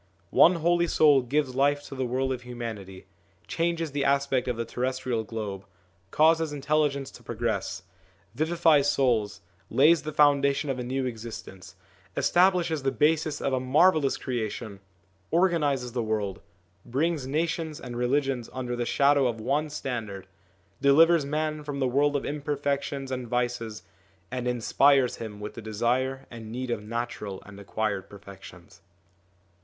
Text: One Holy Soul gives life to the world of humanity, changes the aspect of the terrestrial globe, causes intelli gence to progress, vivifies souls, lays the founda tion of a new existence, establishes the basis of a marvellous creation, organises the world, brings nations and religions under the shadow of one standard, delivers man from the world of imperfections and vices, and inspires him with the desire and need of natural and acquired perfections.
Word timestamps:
One 0.31 0.55
Holy 0.55 0.87
Soul 0.87 1.21
gives 1.21 1.53
life 1.53 1.83
to 1.83 1.93
the 1.93 2.07
world 2.07 2.33
of 2.33 2.41
humanity, 2.41 3.05
changes 3.45 3.91
the 3.91 4.03
aspect 4.03 4.47
of 4.47 4.57
the 4.57 4.65
terrestrial 4.65 5.23
globe, 5.23 5.63
causes 6.09 6.51
intelli 6.51 6.89
gence 6.89 7.13
to 7.13 7.21
progress, 7.21 7.83
vivifies 8.33 8.89
souls, 8.89 9.41
lays 9.69 10.01
the 10.01 10.11
founda 10.11 10.55
tion 10.55 10.71
of 10.71 10.79
a 10.79 10.83
new 10.83 11.05
existence, 11.05 11.75
establishes 12.17 12.81
the 12.81 12.91
basis 12.91 13.39
of 13.41 13.53
a 13.53 13.59
marvellous 13.59 14.17
creation, 14.17 14.79
organises 15.29 15.91
the 15.91 16.01
world, 16.01 16.41
brings 16.83 17.27
nations 17.27 17.79
and 17.79 17.95
religions 17.95 18.49
under 18.53 18.75
the 18.75 18.87
shadow 18.87 19.27
of 19.27 19.39
one 19.39 19.69
standard, 19.69 20.25
delivers 20.81 21.25
man 21.27 21.63
from 21.63 21.77
the 21.79 21.87
world 21.87 22.15
of 22.15 22.25
imperfections 22.25 23.11
and 23.11 23.27
vices, 23.27 23.83
and 24.31 24.47
inspires 24.47 25.17
him 25.17 25.39
with 25.39 25.53
the 25.53 25.61
desire 25.61 26.25
and 26.31 26.51
need 26.51 26.71
of 26.71 26.81
natural 26.81 27.39
and 27.45 27.59
acquired 27.59 28.09
perfections. 28.09 28.81